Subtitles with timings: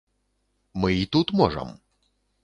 [0.81, 1.69] Мы й тут можам.